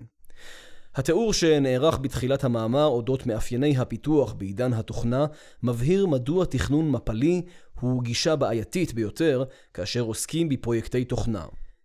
[0.95, 5.27] התיאור שנערך בתחילת המאמר אודות מאפייני הפיתוח בעידן התוכנה
[5.63, 7.43] מבהיר מדוע תכנון מפלי
[7.81, 9.45] הוא גישה בעייתית ביותר
[9.75, 11.45] כאשר עוסקים בפרויקטי תוכנה.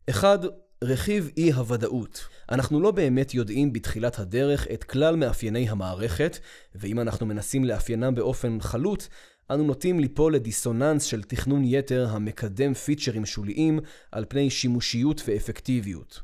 [0.10, 0.40] 1.
[0.84, 2.28] רכיב אי הוודאות.
[2.52, 6.39] אנחנו לא באמת יודעים בתחילת הדרך את כלל מאפייני המערכת,
[6.76, 9.08] ואם אנחנו מנסים לאפיינם באופן חלוט,
[9.52, 13.80] אנו נוטים ליפול לדיסוננס של תכנון יתר המקדם פיצ'רים שוליים
[14.12, 16.22] על פני שימושיות ואפקטיביות.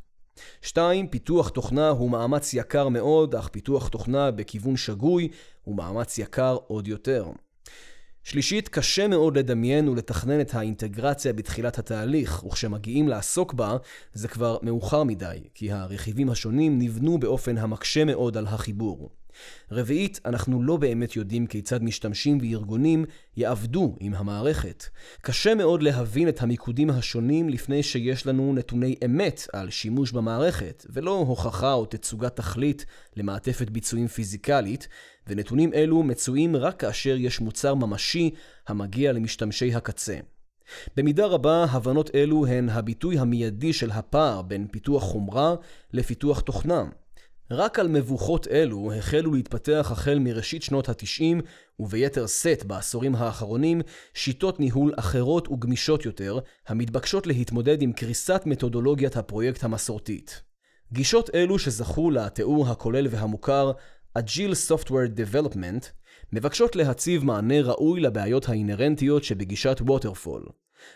[0.61, 1.07] 2.
[1.07, 5.29] פיתוח תוכנה הוא מאמץ יקר מאוד, אך פיתוח תוכנה בכיוון שגוי
[5.63, 7.25] הוא מאמץ יקר עוד יותר.
[8.25, 13.77] שלישית, קשה מאוד לדמיין ולתכנן את האינטגרציה בתחילת התהליך, וכשמגיעים לעסוק בה,
[14.13, 19.09] זה כבר מאוחר מדי, כי הרכיבים השונים נבנו באופן המקשה מאוד על החיבור.
[19.71, 23.05] רביעית, אנחנו לא באמת יודעים כיצד משתמשים וארגונים
[23.37, 24.83] יעבדו עם המערכת.
[25.21, 31.11] קשה מאוד להבין את המיקודים השונים לפני שיש לנו נתוני אמת על שימוש במערכת, ולא
[31.11, 34.87] הוכחה או תצוגת תכלית למעטפת ביצועים פיזיקלית,
[35.27, 38.29] ונתונים אלו מצויים רק כאשר יש מוצר ממשי
[38.67, 40.17] המגיע למשתמשי הקצה.
[40.97, 45.55] במידה רבה, הבנות אלו הן הביטוי המיידי של הפער בין פיתוח חומרה
[45.93, 46.83] לפיתוח תוכנה.
[47.51, 51.41] רק על מבוכות אלו החלו להתפתח החל מראשית שנות התשעים,
[51.79, 53.81] וביתר שאת בעשורים האחרונים,
[54.13, 60.41] שיטות ניהול אחרות וגמישות יותר, המתבקשות להתמודד עם קריסת מתודולוגיית הפרויקט המסורתית.
[60.93, 63.71] גישות אלו שזכו לתיאור הכולל והמוכר
[64.19, 65.85] Agile Software Development,
[66.33, 70.45] מבקשות להציב מענה ראוי לבעיות האינהרנטיות שבגישת Waterfall.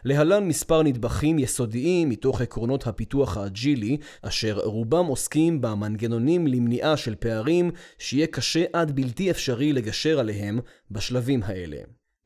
[0.06, 7.72] להלן מספר נדבכים יסודיים מתוך עקרונות הפיתוח האג'ילי, אשר רובם עוסקים במנגנונים למניעה של פערים
[7.98, 10.60] שיהיה קשה עד בלתי אפשרי לגשר עליהם
[10.92, 11.78] בשלבים האלה.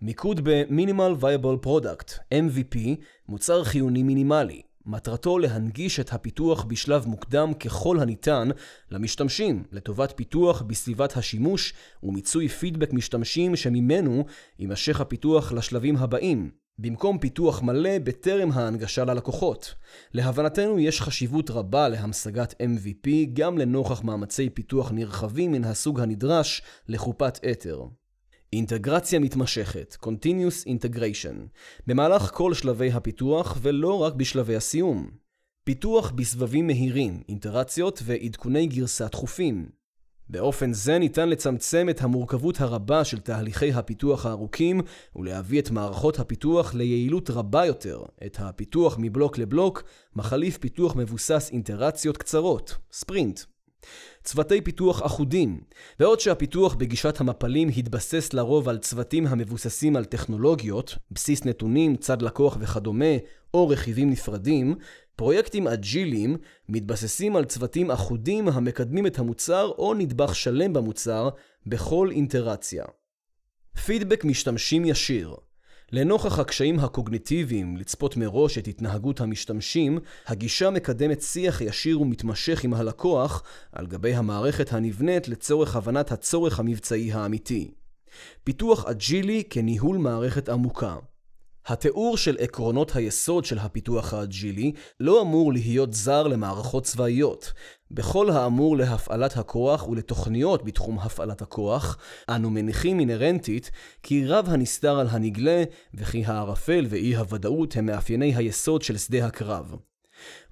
[0.01, 2.77] מיקוד ב-Minimal Viable Product, MVP,
[3.29, 4.61] מוצר חיוני מינימלי.
[4.85, 8.49] מטרתו להנגיש את הפיתוח בשלב מוקדם ככל הניתן
[8.91, 11.73] למשתמשים, לטובת פיתוח בסביבת השימוש
[12.03, 14.25] ומיצוי פידבק משתמשים שממנו
[14.59, 19.75] יימשך הפיתוח לשלבים הבאים, במקום פיתוח מלא בטרם ההנגשה ללקוחות.
[20.13, 27.39] להבנתנו יש חשיבות רבה להמשגת MVP גם לנוכח מאמצי פיתוח נרחבים מן הסוג הנדרש לחופת
[27.51, 27.81] אתר.
[28.53, 31.35] אינטגרציה מתמשכת, Continuous Integration,
[31.87, 35.09] במהלך כל שלבי הפיתוח ולא רק בשלבי הסיום.
[35.63, 39.69] פיתוח בסבבים מהירים, אינטרציות ועדכוני גרסה תכופים.
[40.29, 44.81] באופן זה ניתן לצמצם את המורכבות הרבה של תהליכי הפיתוח הארוכים
[45.15, 49.83] ולהביא את מערכות הפיתוח ליעילות רבה יותר, את הפיתוח מבלוק לבלוק,
[50.15, 53.39] מחליף פיתוח מבוסס אינטרציות קצרות, ספרינט.
[54.23, 55.61] צוותי פיתוח אחודים.
[55.99, 62.57] בעוד שהפיתוח בגישת המפלים התבסס לרוב על צוותים המבוססים על טכנולוגיות, בסיס נתונים, צד לקוח
[62.59, 63.15] וכדומה,
[63.53, 64.75] או רכיבים נפרדים,
[65.15, 66.37] פרויקטים אג'יליים
[66.69, 71.29] מתבססים על צוותים אחודים המקדמים את המוצר או נדבך שלם במוצר
[71.65, 72.85] בכל איטרציה.
[73.85, 75.35] פידבק משתמשים ישיר
[75.91, 83.43] לנוכח הקשיים הקוגניטיביים לצפות מראש את התנהגות המשתמשים, הגישה מקדמת שיח ישיר ומתמשך עם הלקוח
[83.71, 87.71] על גבי המערכת הנבנית לצורך הבנת הצורך המבצעי האמיתי.
[88.43, 90.95] פיתוח אג'ילי כניהול מערכת עמוקה
[91.65, 97.53] התיאור של עקרונות היסוד של הפיתוח האג'ילי לא אמור להיות זר למערכות צבאיות.
[97.91, 101.97] בכל האמור להפעלת הכוח ולתוכניות בתחום הפעלת הכוח,
[102.29, 103.71] אנו מניחים אינהרנטית
[104.03, 109.75] כי רב הנסתר על הנגלה וכי הערפל ואי הוודאות הם מאפייני היסוד של שדה הקרב.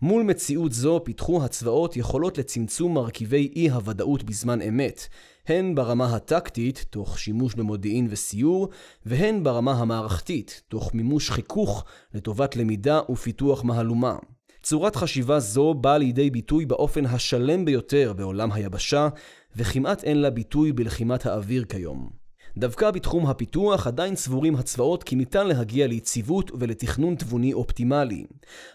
[0.02, 5.08] מול מציאות זו פיתחו הצבאות יכולות לצמצום מרכיבי אי הוודאות בזמן אמת,
[5.48, 8.70] הן ברמה הטקטית, תוך שימוש במודיעין וסיור,
[9.06, 14.16] והן ברמה המערכתית, תוך מימוש חיכוך לטובת למידה ופיתוח מהלומה.
[14.64, 19.10] צורת חשיבה זו באה לידי ביטוי באופן השלם ביותר בעולם היבשה,
[19.56, 22.21] וכמעט אין לה ביטוי בלחימת האוויר כיום.
[22.58, 28.26] דווקא בתחום הפיתוח עדיין סבורים הצבאות כי ניתן להגיע ליציבות ולתכנון תבוני אופטימלי.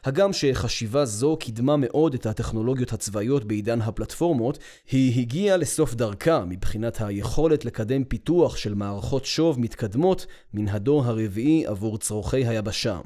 [0.05, 4.59] הגם שחשיבה זו קידמה מאוד את הטכנולוגיות הצבאיות בעידן הפלטפורמות,
[4.91, 11.67] היא הגיעה לסוף דרכה מבחינת היכולת לקדם פיתוח של מערכות שוב מתקדמות מן הדור הרביעי
[11.67, 13.01] עבור צורכי היבשה.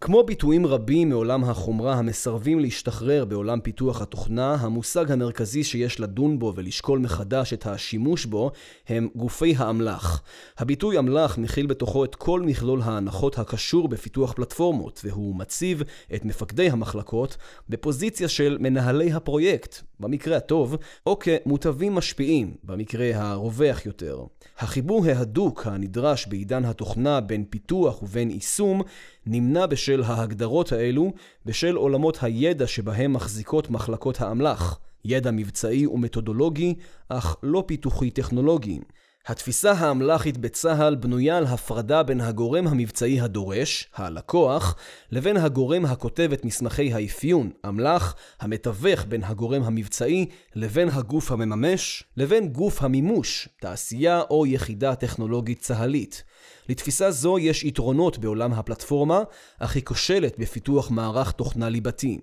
[0.00, 6.52] כמו ביטויים רבים מעולם החומרה המסרבים להשתחרר בעולם פיתוח התוכנה, המושג המרכזי שיש לדון בו
[6.56, 8.50] ולשקול מחדש את השימוש בו
[8.88, 10.22] הם גופי האמל"ח.
[10.58, 15.82] הביטוי אמל"ח מכיל בתוכו את כל מכלול ההנחות הקשור בפיתוח פלטפורמות, והוא מציב
[16.14, 17.36] את מפקדי המחלקות
[17.68, 24.24] בפוזיציה של מנהלי הפרויקט, במקרה הטוב, או כמוטבים משפיעים, במקרה הרווח יותר.
[24.58, 28.82] החיבור ההדוק הנדרש בעידן התוכנה בין פיתוח ובין יישום
[29.26, 31.12] נמנע בשל ההגדרות האלו,
[31.46, 36.74] בשל עולמות הידע שבהם מחזיקות מחלקות האמל"ח, ידע מבצעי ומתודולוגי,
[37.08, 38.80] אך לא פיתוחי טכנולוגי.
[39.26, 44.76] התפיסה האמל"חית בצה"ל בנויה על הפרדה בין הגורם המבצעי הדורש, הלקוח,
[45.10, 52.48] לבין הגורם הכותב את מסמכי האפיון, אמל"ח, המתווך בין הגורם המבצעי לבין הגוף המממש, לבין
[52.48, 56.24] גוף המימוש, תעשייה או יחידה טכנולוגית צה"לית.
[56.68, 59.22] לתפיסה זו יש יתרונות בעולם הפלטפורמה,
[59.58, 62.18] אך היא כושלת בפיתוח מערך תוכנה ליבתי.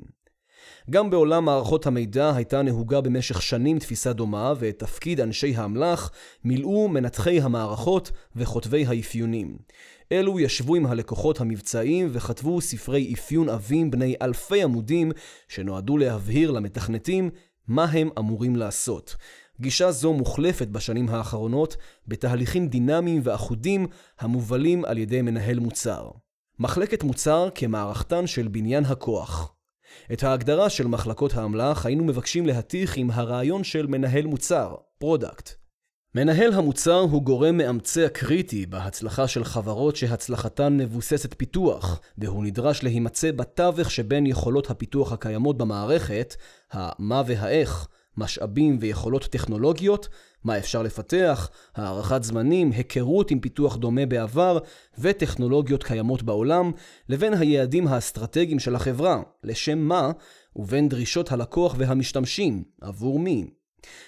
[0.90, 6.12] גם בעולם מערכות המידע הייתה נהוגה במשך שנים תפיסה דומה, ואת תפקיד אנשי האמל"ח
[6.44, 9.58] מילאו מנתחי המערכות וכותבי האפיונים.
[10.12, 15.12] אלו ישבו עם הלקוחות המבצעיים וכתבו ספרי אפיון עבים בני אלפי עמודים,
[15.48, 17.30] שנועדו להבהיר למתכנתים
[17.68, 19.16] מה הם אמורים לעשות.
[19.62, 23.88] גישה זו מוחלפת בשנים האחרונות בתהליכים דינמיים ואחודים
[24.20, 26.10] המובלים על ידי מנהל מוצר.
[26.60, 29.54] מחלקת מוצר כמערכתן של בניין הכוח.
[30.14, 35.50] את ההגדרה של מחלקות האמל"ח היינו מבקשים להתיך עם הרעיון של מנהל מוצר, Product.
[36.16, 43.32] מנהל המוצר הוא גורם מאמצע קריטי בהצלחה של חברות שהצלחתן מבוססת פיתוח, והוא נדרש להימצא
[43.32, 46.36] בתווך שבין יכולות הפיתוח הקיימות במערכת,
[46.72, 50.08] המה והאיך, משאבים ויכולות טכנולוגיות,
[50.44, 54.58] מה אפשר לפתח, הערכת זמנים, היכרות עם פיתוח דומה בעבר
[54.98, 56.72] וטכנולוגיות קיימות בעולם,
[57.10, 60.12] לבין היעדים האסטרטגיים של החברה, לשם מה,
[60.56, 63.46] ובין דרישות הלקוח והמשתמשים, עבור מי.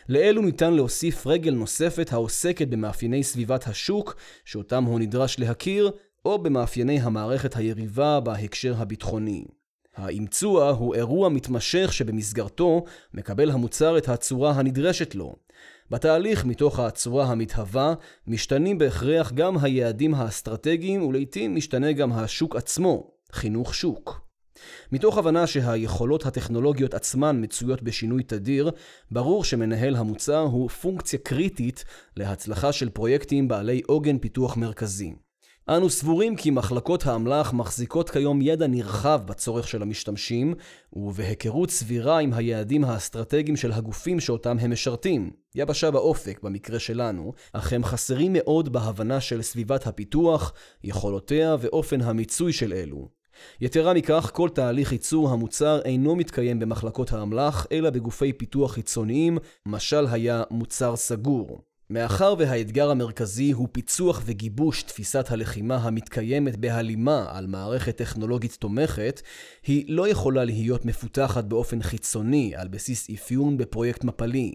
[0.09, 4.15] לאלו ניתן להוסיף רגל נוספת העוסקת במאפייני סביבת השוק,
[4.45, 5.91] שאותם הוא נדרש להכיר,
[6.25, 9.45] או במאפייני המערכת היריבה בהקשר הביטחוני.
[9.95, 15.36] האימצוע הוא אירוע מתמשך שבמסגרתו מקבל המוצר את הצורה הנדרשת לו.
[15.89, 17.93] בתהליך מתוך הצורה המתהווה
[18.27, 24.25] משתנים בהכרח גם היעדים האסטרטגיים ולעיתים משתנה גם השוק עצמו, חינוך שוק.
[24.91, 28.71] מתוך הבנה שהיכולות הטכנולוגיות עצמן מצויות בשינוי תדיר,
[29.12, 31.86] ברור שמנהל המוצר הוא פונקציה קריטית
[32.17, 35.13] להצלחה של פרויקטים בעלי עוגן פיתוח מרכזי.
[35.69, 40.54] אנו סבורים כי מחלקות האמל"ח מחזיקות כיום ידע נרחב בצורך של המשתמשים,
[40.93, 45.32] ובהיכרות סבירה עם היעדים האסטרטגיים של הגופים שאותם הם משרתים.
[45.56, 52.54] יבשה באופק במקרה שלנו, אך הם חסרים מאוד בהבנה של סביבת הפיתוח, יכולותיה ואופן המיצוי
[52.54, 53.08] של אלו.
[53.62, 60.08] יתרה מכך, כל תהליך ייצור המוצר אינו מתקיים במחלקות האמל"ח, אלא בגופי פיתוח חיצוניים, משל
[60.12, 61.62] היה מוצר סגור.
[61.89, 69.21] מאחר והאתגר המרכזי הוא פיצוח וגיבוש תפיסת הלחימה המתקיימת בהלימה על מערכת טכנולוגית תומכת,
[69.67, 74.54] היא לא יכולה להיות מפותחת באופן חיצוני על בסיס אפיון בפרויקט מפלי.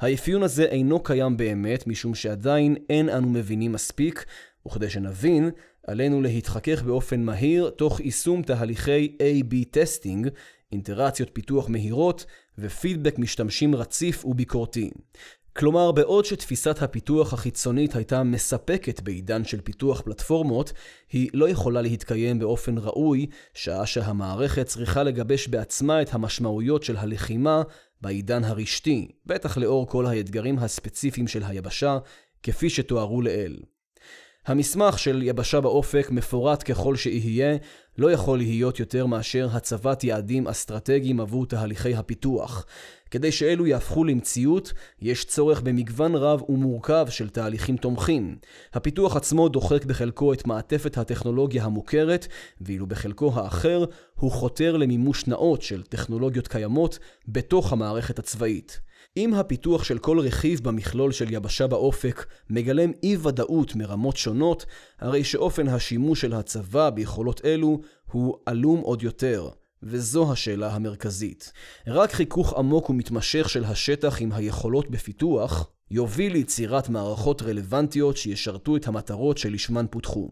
[0.00, 4.24] האפיון הזה אינו קיים באמת משום שעדיין אין אנו מבינים מספיק,
[4.66, 5.50] וכדי שנבין,
[5.86, 10.28] עלינו להתחכך באופן מהיר תוך יישום תהליכי A-B testing,
[10.72, 12.26] איטרציות פיתוח מהירות
[12.58, 14.90] ופידבק משתמשים רציף וביקורתי.
[15.56, 20.72] כלומר, בעוד שתפיסת הפיתוח החיצונית הייתה מספקת בעידן של פיתוח פלטפורמות,
[21.12, 27.62] היא לא יכולה להתקיים באופן ראוי, שעה שהמערכת צריכה לגבש בעצמה את המשמעויות של הלחימה
[28.00, 31.98] בעידן הרשתי, בטח לאור כל האתגרים הספציפיים של היבשה,
[32.42, 33.62] כפי שתוארו לעיל.
[34.46, 37.56] המסמך של יבשה באופק, מפורט ככל שיהיה,
[38.00, 42.66] לא יכול להיות יותר מאשר הצבת יעדים אסטרטגיים עבור תהליכי הפיתוח.
[43.10, 48.36] כדי שאלו יהפכו למציאות, יש צורך במגוון רב ומורכב של תהליכים תומכים.
[48.74, 52.26] הפיתוח עצמו דוחק בחלקו את מעטפת הטכנולוגיה המוכרת,
[52.60, 53.84] ואילו בחלקו האחר
[54.14, 56.98] הוא חותר למימוש נאות של טכנולוגיות קיימות
[57.28, 58.80] בתוך המערכת הצבאית.
[59.16, 64.66] אם הפיתוח של כל רכיב במכלול של יבשה באופק מגלם אי ודאות מרמות שונות,
[64.98, 67.80] הרי שאופן השימוש של הצבא ביכולות אלו
[68.12, 69.48] הוא עלום עוד יותר.
[69.82, 71.52] וזו השאלה המרכזית.
[71.86, 78.86] רק חיכוך עמוק ומתמשך של השטח עם היכולות בפיתוח, יוביל ליצירת מערכות רלוונטיות שישרתו את
[78.86, 80.30] המטרות שלשמן פותחו.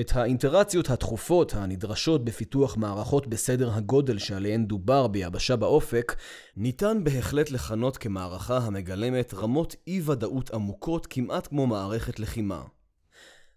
[0.00, 6.16] את האינטראציות התכופות הנדרשות בפיתוח מערכות בסדר הגודל שעליהן דובר ביבשה באופק,
[6.56, 12.62] ניתן בהחלט לכנות כמערכה המגלמת רמות אי-ודאות עמוקות כמעט כמו מערכת לחימה.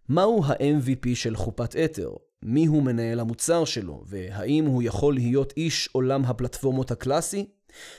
[0.09, 2.09] מהו ה-MVP של חופת אתר?
[2.43, 7.45] מיהו מנהל המוצר שלו, והאם הוא יכול להיות איש עולם הפלטפורמות הקלאסי?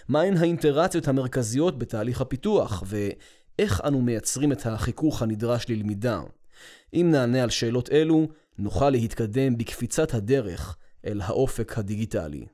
[0.08, 6.20] מהן האינטראציות המרכזיות בתהליך הפיתוח, ואיך אנו מייצרים את החיכוך הנדרש ללמידה?
[6.94, 8.28] אם נענה על שאלות אלו,
[8.58, 12.46] נוכל להתקדם בקפיצת הדרך אל האופק הדיגיטלי.